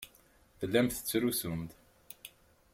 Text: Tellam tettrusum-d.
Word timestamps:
Tellam 0.59 0.87
tettrusum-d. 0.89 1.69